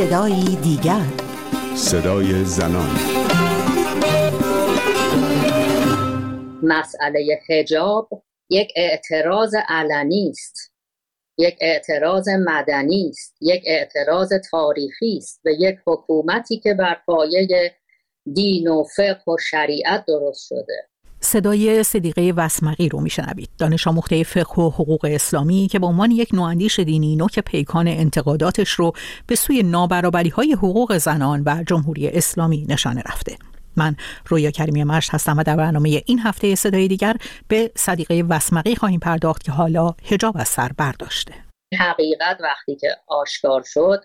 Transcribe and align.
صدایی 0.00 0.56
دیگر. 0.56 1.06
صدای 1.76 2.44
زنان. 2.44 2.98
مسئله 6.62 7.38
حجاب 7.48 8.08
یک 8.50 8.72
اعتراض 8.76 9.54
علنی 9.68 10.28
است. 10.30 10.72
یک 11.38 11.58
اعتراض 11.60 12.28
مدنی 12.28 13.08
است. 13.08 13.36
یک 13.40 13.62
اعتراض 13.66 14.32
تاریخی 14.50 15.16
است 15.16 15.40
به 15.44 15.54
یک 15.60 15.76
حکومتی 15.86 16.58
که 16.58 16.74
بر 16.74 16.96
پایه 17.06 17.74
دین 18.34 18.68
و 18.68 18.84
فقه 18.96 19.32
و 19.32 19.36
شریعت 19.50 20.04
درست 20.08 20.46
شده. 20.46 20.89
صدای 21.30 21.82
صدیقه 21.82 22.32
وسمقی 22.36 22.88
رو 22.88 23.00
میشنوید. 23.00 23.50
دانش 23.58 23.86
آموخته 23.86 24.22
فقه 24.22 24.62
و 24.62 24.70
حقوق 24.70 25.04
اسلامی 25.04 25.68
که 25.70 25.78
به 25.78 25.86
عنوان 25.86 26.10
یک 26.10 26.28
نواندیش 26.32 26.80
دینی 26.80 27.16
نوک 27.16 27.38
پیکان 27.38 27.88
انتقاداتش 27.88 28.70
رو 28.70 28.92
به 29.26 29.34
سوی 29.34 29.62
نابرابری 29.62 30.28
های 30.28 30.52
حقوق 30.52 30.96
زنان 30.96 31.42
و 31.46 31.64
جمهوری 31.66 32.08
اسلامی 32.08 32.66
نشانه 32.68 33.02
رفته. 33.06 33.36
من 33.76 33.96
رویا 34.26 34.50
کریمی 34.50 34.84
مشت 34.84 35.14
هستم 35.14 35.38
و 35.38 35.42
در 35.42 35.56
برنامه 35.56 36.02
این 36.06 36.18
هفته 36.18 36.54
صدای 36.54 36.88
دیگر 36.88 37.16
به 37.48 37.70
صدیقه 37.76 38.24
وسمقی 38.28 38.74
خواهیم 38.74 39.00
پرداخت 39.00 39.42
که 39.44 39.52
حالا 39.52 39.94
هجاب 40.04 40.36
از 40.38 40.48
سر 40.48 40.70
برداشته. 40.76 41.34
حقیقت 41.78 42.38
وقتی 42.40 42.76
که 42.76 42.88
آشکار 43.06 43.62
شد 43.66 44.00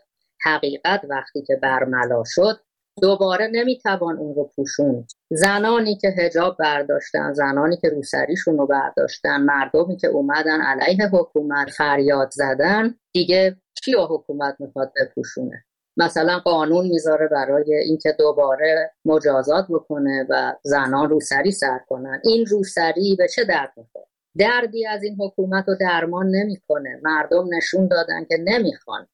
حقیقت 0.46 1.02
وقتی 1.10 1.44
که 1.48 1.60
برملا 1.64 2.24
شد 2.26 2.60
دوباره 3.02 3.48
نمی‌توان 3.52 4.18
اون 4.18 4.36
رو 4.36 4.52
پوشوند. 4.56 5.12
زنانی 5.30 5.96
که 5.96 6.08
هجاب 6.08 6.58
برداشتن 6.60 7.34
زنانی 7.34 7.78
که 7.78 7.90
روسریشون 7.90 8.58
رو 8.58 8.68
برداشتن 8.68 9.42
مردمی 9.42 9.98
که 9.98 10.08
اومدن 10.08 10.62
علیه 10.62 11.08
حکومت 11.08 11.70
فریاد 11.70 12.30
زدن 12.32 12.96
دیگه 13.14 13.56
کی 13.84 13.96
حکومت 14.10 14.56
می‌خواد 14.60 14.92
بپوشونه؟ 15.02 15.66
مثلا 15.98 16.40
قانون 16.40 16.88
می‌ذاره 16.88 17.28
برای 17.28 17.76
اینکه 17.76 18.16
دوباره 18.20 18.92
مجازات 19.06 19.66
بکنه 19.70 20.26
و 20.30 20.54
زنان 20.64 21.10
روسری 21.10 21.52
سر 21.52 21.80
کنن. 21.90 22.22
این 22.24 22.46
روسری 22.46 23.16
به 23.20 23.28
چه 23.28 23.44
درد 23.44 23.74
می‌خوره؟ 23.78 24.06
دردی 24.38 24.88
از 24.88 25.04
این 25.04 25.18
حکومت 25.22 25.68
رو 25.68 25.76
درمان 25.80 26.28
نمی‌کنه. 26.30 27.00
مردم 27.04 27.48
نشون 27.58 27.88
دادن 27.88 28.26
که 28.26 28.38
نمی‌خوان. 28.44 29.08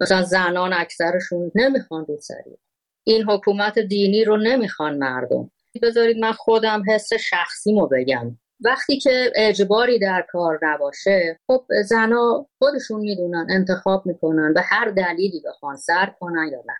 مثلا 0.00 0.22
زنان 0.22 0.72
اکثرشون 0.72 1.52
نمی‌خوان 1.54 2.06
روسری. 2.08 2.58
این 3.06 3.22
حکومت 3.22 3.78
دینی 3.78 4.24
رو 4.24 4.36
نمی‌خوان 4.36 4.98
مردم. 4.98 5.50
بذارید 5.82 6.18
من 6.18 6.32
خودم 6.32 6.82
حس 6.88 7.12
شخصیمو 7.12 7.86
بگم. 7.86 8.38
وقتی 8.60 8.98
که 8.98 9.32
اجباری 9.34 9.98
در 9.98 10.26
کار 10.32 10.58
نباشه 10.62 11.40
خب 11.46 11.66
زنا 11.84 12.46
خودشون 12.58 13.00
می‌دونن 13.00 13.46
انتخاب 13.50 14.06
می‌کنن 14.06 14.54
به 14.54 14.60
هر 14.60 14.90
دلیلی 14.90 15.42
بخوان 15.46 15.76
سر 15.76 16.14
کنن 16.20 16.48
یا 16.52 16.62
نه. 16.66 16.74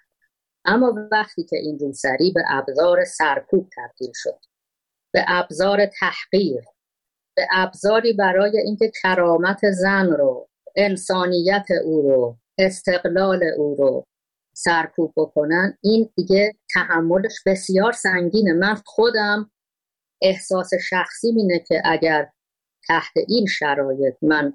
اما 0.65 1.09
وقتی 1.13 1.45
که 1.45 1.57
این 1.57 1.79
روسری 1.79 2.33
به 2.35 2.43
ابزار 2.49 3.05
سرکوب 3.05 3.69
تبدیل 3.77 4.13
شد 4.15 4.39
به 5.13 5.25
ابزار 5.29 5.87
تحقیر 5.87 6.65
به 7.37 7.47
ابزاری 7.53 8.13
برای 8.13 8.59
اینکه 8.59 8.93
کرامت 9.03 9.71
زن 9.71 10.07
رو 10.07 10.49
انسانیت 10.77 11.67
او 11.85 12.03
رو 12.03 12.37
استقلال 12.59 13.45
او 13.57 13.77
رو 13.79 14.07
سرکوب 14.57 15.13
بکنن. 15.17 15.79
این 15.81 16.11
دیگه 16.17 16.55
تحملش 16.75 17.43
بسیار 17.47 17.93
سنگینه. 17.93 18.53
من 18.53 18.75
خودم 18.85 19.51
احساس 20.23 20.71
شخصی 20.91 21.29
اینه 21.29 21.59
که 21.59 21.83
اگر 21.85 22.29
تحت 22.89 23.13
این 23.29 23.47
شرایط 23.47 24.15
من 24.23 24.53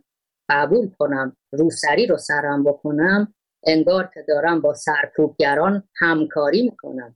قبول 0.50 0.90
کنم 1.00 1.38
روسری 1.52 2.08
رو 2.08 2.18
سرم 2.18 2.64
بکنم 2.64 3.34
انگار 3.68 4.12
که 4.14 4.26
دارم 4.28 4.62
با 4.62 4.74
سرکوبگران 4.74 5.90
همکاری 6.00 6.62
می‌کنم. 6.62 7.16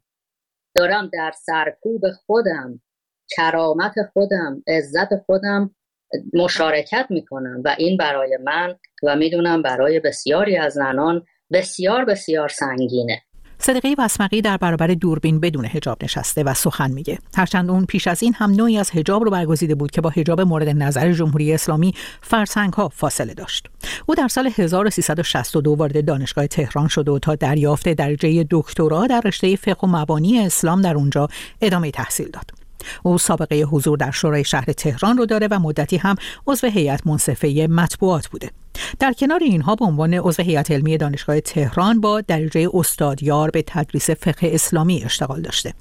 دارم 0.76 1.10
در 1.14 1.32
سرکوب 1.46 2.02
خودم 2.26 2.82
کرامت 3.36 3.94
خودم 4.14 4.64
عزت 4.68 5.16
خودم 5.26 5.76
مشارکت 6.34 7.06
می‌کنم. 7.10 7.62
و 7.66 7.76
این 7.78 7.98
برای 7.98 8.38
من 8.44 8.76
و 9.04 9.16
می‌دونم 9.16 9.62
برای 9.62 10.00
بسیاری 10.00 10.58
از 10.58 10.74
زنان 10.74 11.26
بسیار 11.52 12.06
بسیار 12.06 12.50
سنگینه. 12.50 13.22
صدقه 13.58 13.96
وسمقی 13.98 14.42
در 14.42 14.58
برابر 14.58 14.88
دوربین 14.88 15.40
بدون 15.40 15.66
هجاب 15.66 16.04
نشسته 16.04 16.44
و 16.44 16.54
سخن 16.54 16.92
میگه. 16.92 17.20
هرچند 17.36 17.70
اون 17.70 17.86
پیش 17.86 18.08
از 18.08 18.24
این 18.24 18.34
هم 18.34 18.52
نوعی 18.52 18.78
از 18.78 18.92
هجاب 18.92 19.24
رو 19.24 19.32
برگزیده 19.32 19.76
بود 19.76 19.92
که 19.92 20.02
با 20.02 20.10
هجاب 20.10 20.42
مورد 20.42 20.70
نظر 20.70 21.12
جمهوری 21.12 21.54
اسلامی 21.54 21.94
فرسنگ 22.22 22.74
ها 22.74 22.90
فاصله 22.90 23.34
داشت. 23.34 23.68
او 24.06 24.16
در 24.16 24.28
سال 24.28 24.50
1362 24.56 25.76
وارد 25.76 26.06
دانشگاه 26.06 26.48
تهران 26.48 26.88
شد 26.88 27.10
و 27.10 27.20
تا 27.20 27.36
دریافت 27.36 27.90
درجه 27.90 28.46
دکترا 28.52 29.08
در 29.08 29.22
رشته 29.26 29.56
فقه 29.56 29.88
و 29.88 29.88
مبانی 29.88 30.40
اسلام 30.40 30.82
در 30.82 30.96
اونجا 30.96 31.28
ادامه 31.62 31.92
تحصیل 31.92 32.30
داد. 32.30 32.65
او 33.04 33.18
سابقه 33.18 33.62
حضور 33.62 33.98
در 33.98 34.12
شورای 34.12 34.44
شهر 34.44 34.66
تهران 34.66 35.18
رو 35.18 35.26
داره 35.26 35.48
و 35.52 35.60
مدتی 35.60 35.98
هم 35.98 36.16
عضو 36.48 36.68
هیئت 36.68 37.08
منصفه 37.08 37.68
مطبوعات 37.70 38.28
بوده. 38.28 38.52
در 39.00 39.14
کنار 39.14 39.44
اینها 39.44 39.76
به 39.76 39.86
عنوان 39.86 40.14
عضو 40.14 40.44
هیئت 40.44 40.72
علمی 40.72 40.98
دانشگاه 40.98 41.40
تهران 41.40 42.02
با 42.02 42.22
درجه 42.22 42.70
استادیار 42.74 43.52
به 43.52 43.64
تدریس 43.68 44.10
فقه 44.10 44.50
اسلامی 44.54 45.04
اشتغال 45.04 45.42
داشته. 45.42 45.74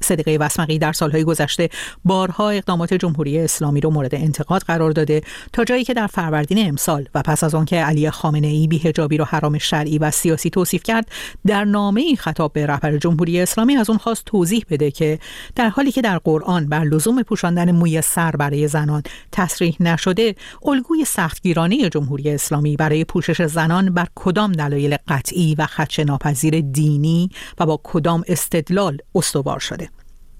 صدقه 0.00 0.36
وسمقی 0.40 0.78
در 0.78 0.92
سالهای 0.92 1.24
گذشته 1.24 1.68
بارها 2.04 2.50
اقدامات 2.50 2.94
جمهوری 2.94 3.38
اسلامی 3.38 3.80
رو 3.80 3.90
مورد 3.90 4.14
انتقاد 4.14 4.62
قرار 4.62 4.90
داده 4.90 5.22
تا 5.52 5.64
جایی 5.64 5.84
که 5.84 5.94
در 5.94 6.06
فروردین 6.06 6.68
امسال 6.68 7.08
و 7.14 7.22
پس 7.22 7.44
از 7.44 7.54
آنکه 7.54 7.76
علی 7.76 8.10
خامنه 8.10 8.46
ای 8.46 8.66
بیهجابی 8.66 9.16
رو 9.16 9.24
حرام 9.24 9.58
شرعی 9.58 9.98
و 9.98 10.10
سیاسی 10.10 10.50
توصیف 10.50 10.82
کرد 10.82 11.08
در 11.46 11.64
نامه 11.64 12.00
ای 12.00 12.16
خطاب 12.16 12.52
به 12.52 12.66
رهبر 12.66 12.96
جمهوری 12.96 13.40
اسلامی 13.40 13.76
از 13.76 13.90
اون 13.90 13.98
خواست 13.98 14.24
توضیح 14.24 14.64
بده 14.70 14.90
که 14.90 15.18
در 15.54 15.68
حالی 15.68 15.92
که 15.92 16.02
در 16.02 16.18
قرآن 16.18 16.68
بر 16.68 16.84
لزوم 16.84 17.22
پوشاندن 17.22 17.72
موی 17.72 18.02
سر 18.02 18.30
برای 18.30 18.68
زنان 18.68 19.02
تصریح 19.32 19.76
نشده 19.80 20.34
الگوی 20.66 21.04
سختگیرانه 21.04 21.90
جمهوری 21.90 22.30
اسلامی 22.30 22.76
برای 22.76 23.04
پوشش 23.04 23.42
زنان 23.42 23.94
بر 23.94 24.06
کدام 24.14 24.52
دلایل 24.52 24.96
قطعی 25.08 25.54
و 25.58 25.66
خدشه 25.66 26.04
ناپذیر 26.04 26.60
دینی 26.60 27.30
و 27.58 27.66
با 27.66 27.80
کدام 27.84 28.24
استدلال 28.28 28.98
استوار 29.14 29.58
شده؟ 29.58 29.87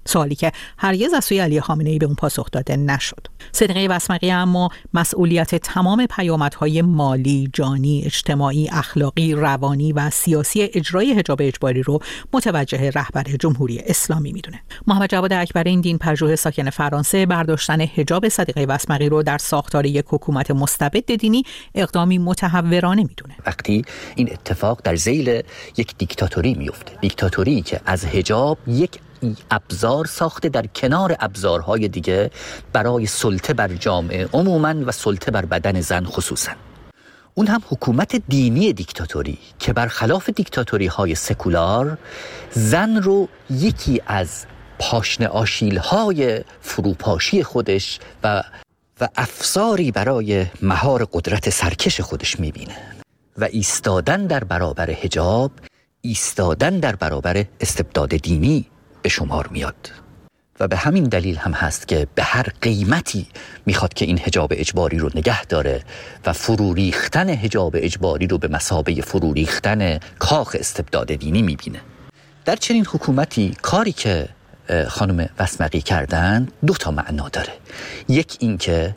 سوالی 0.09 0.35
که 0.35 0.51
هرگز 0.77 1.13
از 1.13 1.25
سوی 1.25 1.39
علی 1.39 1.61
خامنه 1.61 1.89
ای 1.89 1.97
به 1.97 2.05
اون 2.05 2.15
پاسخ 2.15 2.51
داده 2.51 2.77
نشد. 2.77 3.27
صدقه 3.51 3.87
وسمقی 3.89 4.31
اما 4.31 4.69
مسئولیت 4.93 5.55
تمام 5.55 6.05
پیامدهای 6.05 6.81
مالی 6.81 7.49
جانی 7.53 8.03
اجتماعی 8.05 8.69
اخلاقی 8.69 9.33
روانی 9.33 9.93
و 9.93 10.09
سیاسی 10.09 10.69
اجرای 10.73 11.13
حجاب 11.13 11.41
اجباری 11.41 11.83
رو 11.83 11.99
متوجه 12.33 12.89
رهبر 12.89 13.23
جمهوری 13.39 13.79
اسلامی 13.79 14.31
می‌دونه. 14.31 14.61
محمد 14.87 15.09
جواد 15.09 15.33
اکبر 15.33 15.63
این 15.63 15.81
دین 15.81 15.97
پژوه 15.97 16.35
ساکن 16.35 16.69
فرانسه 16.69 17.25
برداشتن 17.25 17.81
حجاب 17.81 18.29
صدقه 18.29 18.65
وسمقی 18.65 19.09
رو 19.09 19.23
در 19.23 19.37
ساختار 19.37 19.85
یک 19.85 20.05
حکومت 20.09 20.51
مستبد 20.51 21.15
دینی 21.15 21.43
اقدامی 21.75 22.17
متحورانه 22.17 23.03
می‌دونه. 23.03 23.35
وقتی 23.45 23.85
این 24.15 24.29
اتفاق 24.31 24.81
در 24.83 24.95
زیل 24.95 25.41
یک 25.77 25.97
دیکتاتوری 25.97 26.53
میفته 26.53 26.91
دیکتاتوری 27.01 27.61
که 27.61 27.81
از 27.85 28.05
حجاب 28.05 28.57
یک 28.67 28.99
ابزار 29.51 30.05
ساخته 30.05 30.49
در 30.49 30.65
کنار 30.67 31.15
ابزارهای 31.19 31.87
دیگه 31.87 32.31
برای 32.73 33.05
سلطه 33.05 33.53
بر 33.53 33.67
جامعه 33.67 34.29
عموما 34.33 34.73
و 34.85 34.91
سلطه 34.91 35.31
بر 35.31 35.45
بدن 35.45 35.81
زن 35.81 36.05
خصوصا. 36.05 36.51
اون 37.33 37.47
هم 37.47 37.61
حکومت 37.69 38.15
دینی 38.15 38.73
دیکتاتوری 38.73 39.37
که 39.59 39.73
برخلاف 39.73 40.29
دیکتاتوری 40.29 40.87
های 40.87 41.15
سکولار 41.15 41.97
زن 42.51 42.95
رو 42.95 43.27
یکی 43.49 44.01
از 44.07 44.45
پاشن 44.79 45.23
آشیل 45.23 45.77
های 45.77 46.43
فروپاشی 46.61 47.43
خودش 47.43 47.99
و 48.23 48.43
و 49.01 49.07
افساری 49.15 49.91
برای 49.91 50.45
مهار 50.61 51.07
قدرت 51.13 51.49
سرکش 51.49 52.01
خودش 52.01 52.39
می‌بینه. 52.39 52.75
و 53.37 53.43
ایستادن 53.43 54.27
در 54.27 54.43
برابر 54.43 54.91
هجاب 54.91 55.51
ایستادن 56.01 56.79
در 56.79 56.95
برابر 56.95 57.45
استبداد 57.61 58.09
دینی 58.09 58.65
به 59.01 59.09
شمار 59.09 59.47
میاد. 59.47 59.91
و 60.59 60.67
به 60.67 60.77
همین 60.77 61.03
دلیل 61.03 61.37
هم 61.37 61.51
هست 61.51 61.87
که 61.87 62.07
به 62.15 62.23
هر 62.23 62.45
قیمتی 62.61 63.27
می‌خواد 63.65 63.93
که 63.93 64.05
این 64.05 64.19
هجاب 64.19 64.53
اجباری 64.55 64.97
رو 64.97 65.09
نگه 65.15 65.45
داره 65.45 65.83
و 66.25 66.33
فرو 66.33 66.73
ریختن 66.73 67.29
هجاب 67.29 67.75
اجباری 67.75 68.27
رو 68.27 68.37
به 68.37 68.47
مسابه 68.47 69.01
فرو 69.01 69.33
ریختن 69.33 69.99
کاخ 70.19 70.55
استبداد 70.59 71.15
دینی 71.15 71.41
می‌بینه. 71.41 71.81
در 72.45 72.55
چنین 72.55 72.85
حکومتی 72.85 73.57
کاری 73.61 73.91
که 73.91 74.29
خانم 74.87 75.29
وسمقی 75.39 75.81
کردن 75.81 76.47
دو 76.65 76.73
تا 76.73 76.91
معنا 76.91 77.29
داره. 77.29 77.53
یک 78.09 78.37
اینکه 78.39 78.95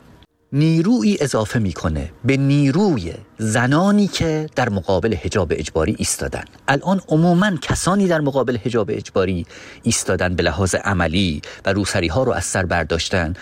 نیروی 0.55 1.17
اضافه 1.21 1.59
می‌کنه 1.59 2.11
به 2.25 2.37
نیروی 2.37 3.13
زنانی 3.37 4.07
که 4.07 4.49
در 4.55 4.69
مقابل 4.69 5.15
حجاب 5.15 5.53
اجباری 5.55 5.95
ایستادن. 5.97 6.43
الان 6.67 7.01
عموما 7.07 7.51
کسانی 7.61 8.07
در 8.07 8.21
مقابل 8.21 8.57
حجاب 8.57 8.89
اجباری 8.91 9.45
ایستادن 9.83 10.35
به 10.35 10.43
لحاظ 10.43 10.75
عملی 10.75 11.41
و 11.65 11.73
روسری 11.73 12.07
ها 12.07 12.23
رو 12.23 12.31
از 12.31 12.45
سر 12.45 12.65
برداشتن 12.65 13.33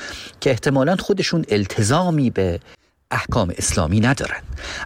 که 0.42 0.50
احتمالا 0.50 0.96
خودشون 0.96 1.46
التزامی 1.50 2.30
به 2.30 2.60
احکام 3.12 3.54
اسلامی 3.58 4.00
ندارن. 4.00 4.42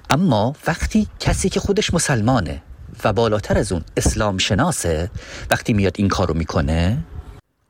اما 0.09 0.55
وقتی 0.67 1.07
کسی 1.19 1.49
که 1.49 1.59
خودش 1.59 1.93
مسلمانه 1.93 2.61
و 3.03 3.13
بالاتر 3.13 3.57
از 3.57 3.71
اون 3.71 3.83
اسلام 3.97 4.37
شناسه 4.37 5.11
وقتی 5.51 5.73
میاد 5.73 5.93
این 5.97 6.07
کارو 6.07 6.33
می‌کنه 6.33 6.97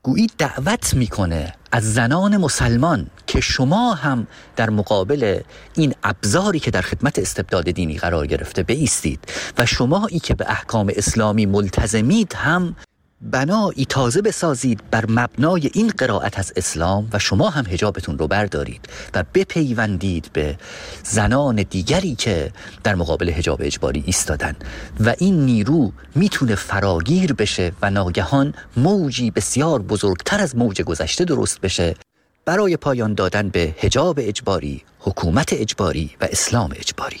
گویی 0.06 0.30
دعوت 0.38 0.94
می‌کنه 0.94 1.52
از 1.72 1.94
زنان 1.94 2.36
مسلمان 2.36 3.06
که 3.26 3.40
شما 3.40 3.94
هم 3.94 4.26
در 4.56 4.70
مقابل 4.70 5.40
این 5.74 5.94
ابزاری 6.02 6.58
که 6.58 6.70
در 6.70 6.80
خدمت 6.80 7.18
استبداد 7.18 7.70
دینی 7.70 7.98
قرار 7.98 8.26
گرفته 8.26 8.62
بیستید 8.62 9.20
و 9.58 9.66
شمایی 9.66 10.18
که 10.18 10.34
به 10.34 10.50
احکام 10.50 10.92
اسلامی 10.96 11.46
ملتزمید 11.46 12.34
هم 12.34 12.76
بنایی 13.20 13.84
تازه 13.84 14.22
بسازید 14.22 14.90
بر 14.90 15.04
مبنای 15.08 15.70
این 15.74 15.88
قرائت 15.88 16.38
از 16.38 16.52
اسلام 16.56 17.08
و 17.12 17.18
شما 17.18 17.50
هم 17.50 17.66
هجابتون 17.66 18.18
رو 18.18 18.28
بردارید 18.28 18.88
و 19.14 19.24
بپیوندید 19.34 20.30
به 20.32 20.58
زنان 21.04 21.56
دیگری 21.70 22.14
که 22.14 22.52
در 22.84 22.94
مقابل 22.94 23.28
هجاب 23.28 23.60
اجباری 23.62 24.02
ایستادن. 24.06 24.56
و 25.00 25.14
این 25.18 25.44
نیرو 25.44 25.92
می‌تونه 26.14 26.54
فراگیر 26.54 27.32
بشه 27.32 27.72
و 27.82 27.90
ناگهان 27.90 28.54
موجی 28.76 29.30
بسیار 29.30 29.82
بزرگتر 29.82 30.40
از 30.40 30.56
موج 30.56 30.82
گذشته 30.82 31.24
درست 31.24 31.60
بشه 31.60 31.94
برای 32.44 32.76
پایان 32.76 33.14
دادن 33.14 33.48
به 33.48 33.74
هجاب 33.78 34.18
اجباری، 34.22 34.82
حکومت 35.00 35.52
اجباری 35.52 36.10
و 36.20 36.28
اسلام 36.30 36.70
اجباری. 36.76 37.20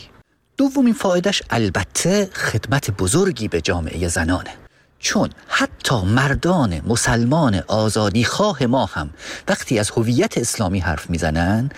دومین 0.56 0.94
فایدهش 0.94 1.42
البته 1.50 2.30
خدمت 2.34 2.90
بزرگی 2.90 3.48
به 3.48 3.60
جامعه 3.60 4.08
زنانه. 4.08 4.65
چون 4.98 5.30
حتی 5.48 6.02
مردان 6.04 6.80
مسلمان 6.86 7.62
آزادی 7.66 8.24
خواه 8.24 8.66
ما 8.66 8.86
هم 8.86 9.10
وقتی 9.48 9.78
از 9.78 9.90
هویت 9.90 10.38
اسلامی 10.38 10.78
حرف 10.80 11.10
می‌زنن 11.10 11.70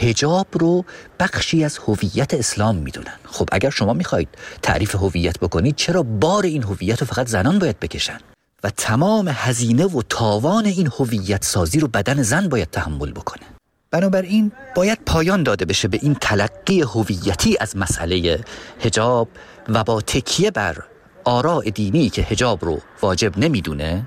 هجاب 0.00 0.46
رو 0.52 0.84
بخشی 1.20 1.64
از 1.64 1.78
هویت 1.78 2.34
اسلام 2.34 2.76
می‌دونن. 2.76 3.18
خب 3.24 3.48
اگر 3.52 3.70
شما 3.70 3.92
می‌خواید 3.92 4.28
تعریف 4.62 4.94
هویت 4.94 5.38
بکنید 5.38 5.76
چرا 5.76 6.02
بار 6.02 6.44
این 6.44 6.62
هویت 6.62 7.00
رو 7.00 7.06
فقط 7.06 7.26
زنان 7.26 7.58
باید 7.58 7.80
بکشن؟ 7.80 8.18
و 8.64 8.70
تمام 8.70 9.28
هزینه 9.34 9.84
و 9.84 10.02
تاوان 10.08 10.64
این 10.66 10.90
هویت 10.98 11.44
سازی 11.44 11.80
رو 11.80 11.88
بدن 11.88 12.22
زن 12.22 12.48
باید 12.48 12.70
تحمل 12.70 13.12
بکنه. 13.12 13.42
بنابراین 13.90 14.52
باید 14.74 14.98
پایان 15.06 15.42
داده 15.42 15.64
بشه 15.64 15.88
به 15.88 15.98
این 16.02 16.14
تلقی 16.14 16.82
هویتی 16.82 17.56
از 17.60 17.76
مسئله 17.76 18.44
هجاب 18.80 19.28
و 19.68 19.84
با 19.84 20.00
تکیه 20.00 20.50
بر 20.50 20.76
آراء 21.28 21.62
دینی 21.62 22.10
که 22.10 22.22
هجاب 22.22 22.64
رو 22.64 22.80
واجب 23.02 23.38
نمی‌دونه 23.38 24.06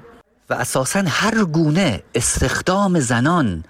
و 0.50 0.54
اساسا 0.54 1.04
هر 1.08 1.44
گونه 1.44 2.04
استخدام 2.16 3.00
زنان 3.00 3.64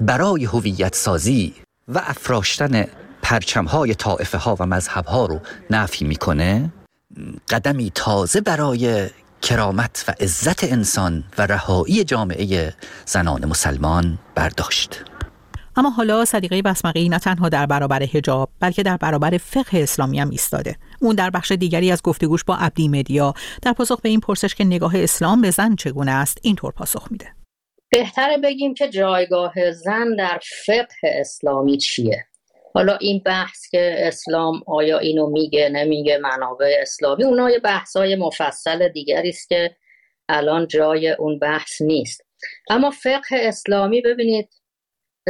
برای 0.00 0.44
هویت 0.44 0.94
سازی 0.94 1.54
و 1.88 1.98
افراشتن 1.98 2.84
پرچمهای 3.22 3.94
طائفه 3.94 4.38
ها 4.38 4.56
و 4.60 4.66
مذهب 4.66 5.06
ها 5.06 5.26
رو 5.26 5.40
نفی 5.70 6.04
می‌کنه 6.04 6.72
قدمی 7.50 7.92
تازه 7.94 8.40
برای 8.40 9.10
کرامت 9.42 10.04
و 10.08 10.12
عزت 10.20 10.64
انسان 10.64 11.24
و 11.38 11.46
رهایی 11.46 12.04
جامعه 12.04 12.74
زنان 13.06 13.44
مسلمان 13.44 14.18
برداشت. 14.34 15.04
اما 15.78 15.90
حالا 15.90 16.24
صدیقه 16.24 16.62
بسمقی 16.62 17.08
نه 17.08 17.18
تنها 17.18 17.48
در 17.48 17.66
برابر 17.66 18.02
هجاب 18.02 18.50
بلکه 18.60 18.82
در 18.82 18.96
برابر 18.96 19.38
فقه 19.38 19.78
اسلامی 19.78 20.20
هم 20.20 20.30
ایستاده. 20.30 20.76
اون 21.00 21.14
در 21.14 21.30
بخش 21.30 21.52
دیگری 21.52 21.92
از 21.92 22.02
گفتگوش 22.02 22.44
با 22.44 22.56
عبدی 22.56 22.88
مدیا 22.88 23.34
در 23.62 23.72
پاسخ 23.72 24.00
به 24.00 24.08
این 24.08 24.20
پرسش 24.20 24.54
که 24.54 24.64
نگاه 24.64 24.92
اسلام 24.96 25.40
به 25.40 25.50
زن 25.50 25.76
چگونه 25.76 26.10
است 26.10 26.38
اینطور 26.42 26.72
پاسخ 26.72 27.12
میده. 27.12 27.26
بهتره 27.90 28.38
بگیم 28.38 28.74
که 28.74 28.88
جایگاه 28.88 29.72
زن 29.72 30.16
در 30.18 30.40
فقه 30.66 31.08
اسلامی 31.20 31.78
چیه؟ 31.78 32.24
حالا 32.74 32.96
این 32.96 33.22
بحث 33.24 33.68
که 33.70 33.94
اسلام 33.98 34.62
آیا 34.66 34.98
اینو 34.98 35.30
میگه 35.30 35.68
نمیگه 35.68 36.18
منابع 36.18 36.76
اسلامی 36.80 37.24
اونها 37.24 37.50
یه 37.50 37.58
بحث 37.58 37.96
های 37.96 38.16
مفصل 38.16 38.88
دیگری 38.88 39.28
است 39.28 39.48
که 39.48 39.76
الان 40.28 40.66
جای 40.66 41.10
اون 41.10 41.38
بحث 41.38 41.82
نیست. 41.82 42.20
اما 42.70 42.90
فقه 42.90 43.36
اسلامی 43.36 44.00
ببینید 44.00 44.48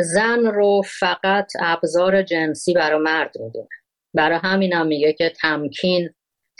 زن 0.02 0.46
رو 0.46 0.82
فقط 1.00 1.52
ابزار 1.60 2.22
جنسی 2.22 2.72
برای 2.72 3.00
مرد 3.02 3.30
می‌دونه. 3.40 3.68
برای 4.14 4.38
همین 4.42 4.72
هم 4.72 4.86
میگه 4.86 5.12
که 5.12 5.32
تمکین 5.40 6.10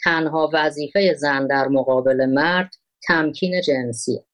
تنها 0.04 0.50
وظیفه 0.52 1.14
زن 1.14 1.46
در 1.46 1.68
مقابل 1.68 2.26
مرد 2.26 2.70
تمکین 3.08 3.60
جنسیه. 3.60 4.24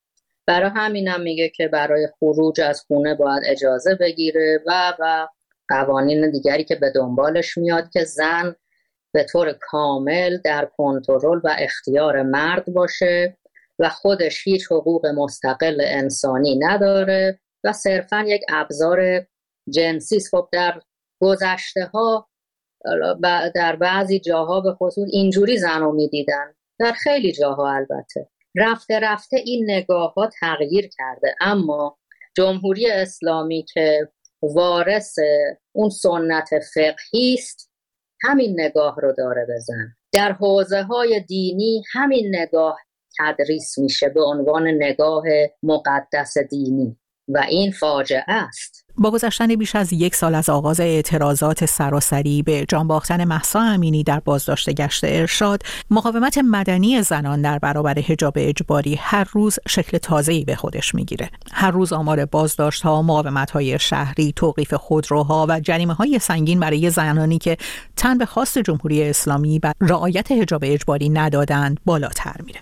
برای 0.46 0.70
همین 0.74 1.08
هم 1.08 1.20
میگه 1.20 1.48
که 1.48 1.68
برای 1.68 2.08
خروج 2.18 2.60
از 2.60 2.80
خونه 2.80 3.14
باید 3.14 3.42
اجازه 3.46 3.94
بگیره 3.94 4.60
و 4.66 4.94
و 4.98 5.26
قوانین 5.68 6.30
دیگری 6.30 6.64
که 6.64 6.74
به 6.74 6.90
دنبالش 6.94 7.58
میاد 7.58 7.90
که 7.92 8.04
زن 8.04 8.54
به 9.12 9.24
طور 9.24 9.52
کامل 9.60 10.38
در 10.44 10.68
کنترل 10.76 11.40
و 11.44 11.56
اختیار 11.58 12.22
مرد 12.22 12.64
باشه 12.64 13.36
و 13.78 13.88
خودش 13.88 14.46
هیچ 14.46 14.66
حقوق 14.66 15.06
مستقل 15.06 15.80
انسانی 15.84 16.58
نداره 16.58 17.40
و 17.64 17.72
صرفا 17.72 18.25
یک 18.26 18.43
ابزار 18.49 19.26
جنسی 19.70 20.20
خب 20.31 20.49
در 20.52 20.81
گذشته 21.22 21.84
ها 21.84 22.28
در 23.55 23.76
بعضی 23.76 24.20
جاها 24.20 24.61
به 24.61 24.72
خصوص 24.72 25.08
اینجوری 25.12 25.58
زن 25.58 25.81
رو 25.81 25.93
می‌دیدن. 25.93 26.55
در 26.78 26.93
خیلی 26.93 27.32
جاها 27.32 27.75
البته. 27.75 28.28
رفته 28.56 29.00
رفته 29.00 29.37
این 29.37 29.70
نگاه 29.70 30.14
ها 30.14 30.31
تغییر 30.40 30.90
کرده. 30.99 31.34
اما 31.40 31.99
جمهوری 32.37 32.90
اسلامی 32.90 33.64
که 33.75 34.08
وارث 34.43 35.19
اون 35.72 35.90
سنت 35.90 36.49
فقهی 36.75 37.34
است 37.34 37.70
همین 38.22 38.60
نگاه 38.60 38.96
رو 39.00 39.12
داره 39.12 39.46
بزن 39.55 39.96
در 40.12 40.32
حوزه 40.32 40.82
های 40.82 41.20
دینی 41.20 41.82
همین 41.93 42.37
نگاه 42.37 42.78
تدریس 43.19 43.78
میشه 43.78 44.08
به 44.08 44.22
عنوان 44.22 44.67
نگاه 44.69 45.25
مقدس 45.62 46.38
دینی. 46.38 46.96
و 47.28 47.38
این 47.48 47.72
فاجعه 47.72 48.24
است. 48.26 48.84
با 48.98 49.10
گذشتن 49.10 49.56
بیش 49.56 49.76
از 49.76 49.92
یک 49.92 50.14
سال 50.14 50.34
از 50.34 50.48
آغاز 50.48 50.80
اعتراضات 50.80 51.64
سراسری 51.64 52.42
به 52.42 52.64
جان 52.68 52.88
باختن 52.88 53.24
محسا 53.24 53.60
امینی 53.60 54.02
در 54.02 54.20
بازداشت 54.20 54.70
گشت 54.70 55.04
ارشاد 55.04 55.62
مقاومت 55.90 56.38
مدنی 56.38 57.02
زنان 57.02 57.42
در 57.42 57.58
برابر 57.58 57.98
حجاب 57.98 58.34
اجباری 58.36 58.94
هر 58.94 59.28
روز 59.32 59.58
شکل 59.68 59.98
تازه‌ای 59.98 60.44
به 60.44 60.56
خودش 60.56 60.94
می‌گیره. 60.94 61.30
هر 61.52 61.70
روز 61.70 61.92
آمار 61.92 62.24
بازداشت 62.24 62.82
ها 62.82 63.02
مقاومت 63.02 63.50
های 63.50 63.78
شهری 63.78 64.32
توقیف 64.36 64.74
خودروها 64.74 65.46
و 65.48 65.60
جریمه 65.60 65.94
های 65.94 66.18
سنگین 66.18 66.60
برای 66.60 66.90
زنانی 66.90 67.38
که 67.38 67.56
تن 67.96 68.18
به 68.18 68.26
خواست 68.26 68.58
جمهوری 68.58 69.02
اسلامی 69.02 69.60
و 69.62 69.72
رعایت 69.80 70.32
حجاب 70.32 70.62
اجباری 70.66 71.08
ندادند 71.08 71.81
بالاتر 71.84 72.36
میره. 72.44 72.60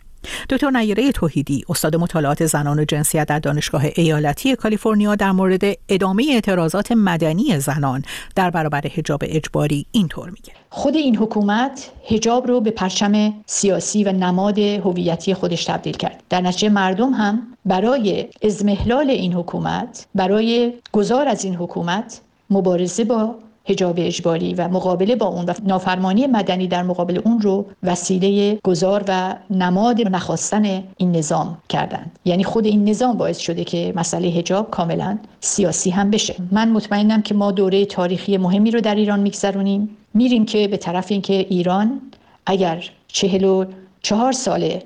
دکتر 0.50 0.70
نیره 0.70 1.12
توحیدی 1.12 1.64
استاد 1.68 1.96
مطالعات 1.96 2.46
زنان 2.46 2.78
و 2.78 2.84
جنسیت 2.84 3.26
در 3.26 3.38
دانشگاه 3.38 3.84
ایالتی 3.96 4.56
کالیفرنیا 4.56 5.14
در 5.14 5.32
مورد 5.32 5.62
ادامه 5.88 6.26
اعتراضات 6.30 6.92
مدنی 6.92 7.58
زنان 7.58 8.02
در 8.36 8.50
برابر 8.50 8.80
حجاب 8.80 9.20
اجباری 9.24 9.86
اینطور 9.92 10.30
میگه. 10.30 10.52
خود 10.70 10.96
این 10.96 11.16
حکومت 11.16 11.90
حجاب 12.04 12.46
رو 12.46 12.60
به 12.60 12.70
پرچم 12.70 13.34
سیاسی 13.46 14.04
و 14.04 14.12
نماد 14.12 14.58
هویتی 14.58 15.34
خودش 15.34 15.64
تبدیل 15.64 15.96
کرد. 15.96 16.22
در 16.30 16.40
نتیجه 16.40 16.68
مردم 16.68 17.10
هم 17.10 17.42
برای 17.64 18.26
ازمهلال 18.42 19.10
این 19.10 19.32
حکومت 19.32 20.06
برای 20.14 20.72
گذار 20.92 21.28
از 21.28 21.44
این 21.44 21.54
حکومت 21.54 22.20
مبارزه 22.50 23.04
با 23.04 23.34
هجاب 23.64 23.94
اجباری 23.98 24.54
و 24.54 24.68
مقابله 24.68 25.16
با 25.16 25.26
اون 25.26 25.44
و 25.44 25.52
نافرمانی 25.66 26.26
مدنی 26.26 26.66
در 26.66 26.82
مقابل 26.82 27.20
اون 27.24 27.40
رو 27.40 27.66
وسیله 27.82 28.58
گذار 28.64 29.04
و 29.08 29.36
نماد 29.50 30.00
نخواستن 30.00 30.84
این 30.96 31.16
نظام 31.16 31.58
کردند. 31.68 32.18
یعنی 32.24 32.44
خود 32.44 32.66
این 32.66 32.88
نظام 32.88 33.16
باعث 33.16 33.38
شده 33.38 33.64
که 33.64 33.92
مسئله 33.96 34.28
هجاب 34.28 34.70
کاملا 34.70 35.18
سیاسی 35.40 35.90
هم 35.90 36.10
بشه. 36.10 36.34
من 36.50 36.68
مطمئنم 36.68 37.22
که 37.22 37.34
ما 37.34 37.50
دوره 37.50 37.84
تاریخی 37.84 38.36
مهمی 38.36 38.70
رو 38.70 38.80
در 38.80 38.94
ایران 38.94 39.20
میگذرونیم. 39.20 39.96
میریم 40.14 40.44
که 40.44 40.68
به 40.68 40.76
طرف 40.76 41.06
اینکه 41.10 41.34
ایران 41.34 42.00
اگر 42.46 42.90
چهل 43.08 43.44
و 43.44 43.64
چهار 44.02 44.32
ساله 44.32 44.82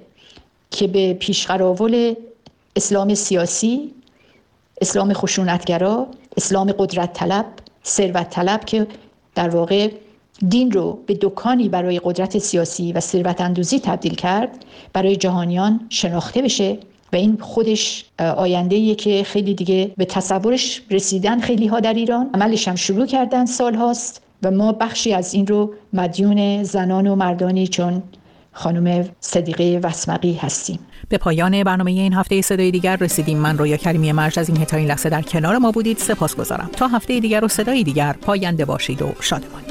که 0.71 0.87
به 0.87 1.15
پیشقراول 1.15 2.15
اسلام 2.77 3.15
سیاسی 3.15 3.95
اسلام 4.81 5.13
خشونتگرا 5.13 6.07
اسلام 6.37 6.73
قدرت 6.73 7.13
طلب 7.13 7.47
ثروت 7.87 8.31
طلب 8.31 8.65
که 8.65 8.87
در 9.35 9.49
واقع 9.49 9.91
دین 10.49 10.71
رو 10.71 10.99
به 11.07 11.19
دکانی 11.21 11.69
برای 11.69 12.01
قدرت 12.05 12.39
سیاسی 12.39 12.93
و 12.93 13.01
ثروت 13.01 13.41
اندوزی 13.41 13.81
تبدیل 13.81 14.15
کرد 14.15 14.65
برای 14.93 15.17
جهانیان 15.17 15.81
شناخته 15.89 16.43
بشه 16.43 16.79
و 17.13 17.17
این 17.17 17.39
خودش 17.41 18.05
آینده 18.19 18.95
که 18.95 19.23
خیلی 19.23 19.55
دیگه 19.55 19.91
به 19.97 20.05
تصورش 20.05 20.83
رسیدن 20.91 21.41
خیلی 21.41 21.67
ها 21.67 21.81
در 21.81 21.95
ایران. 21.95 22.31
عملش 22.35 22.69
هم 22.69 22.75
شروع 22.75 23.07
کردن 23.07 23.47
سال 23.47 23.75
هاست 23.75 24.23
و 24.43 24.51
ما 24.51 24.73
بخشی 24.73 25.13
از 25.13 25.35
این 25.35 25.47
رو 25.47 25.75
مدیون 25.93 26.63
زنان 26.63 27.07
و 27.07 27.15
مردانی 27.15 27.67
چون 27.67 28.03
خانم 28.57 29.09
صدیقه 29.21 29.81
وسمقی 29.83 30.35
هستیم. 30.35 30.79
به 31.09 31.19
پایان 31.19 31.65
برنامه 31.65 31.91
این 31.91 32.13
هفته 32.13 32.41
صدای 32.41 32.71
دیگر 32.71 32.97
رسیدیم. 32.97 33.39
من 33.39 33.59
رویا 33.59 33.77
کریمی 33.77 34.13
مرج 34.13 34.39
از 34.39 34.49
این 34.49 34.65
تا 34.65 34.77
این 34.77 34.89
لحظه 34.89 35.09
در 35.09 35.23
کنار 35.23 35.59
ما 35.59 35.71
بودید. 35.73 35.99
سپاس 35.99 36.37
گذارم 36.37 36.71
تا 36.73 36.89
هفته 36.89 37.21
دیگر 37.21 37.45
و 37.45 37.49
صدای 37.49 37.85
دیگر 37.85 38.13
پاینده 38.13 38.65
باشید 38.65 39.03
و 39.03 39.13
شادمان. 39.21 39.63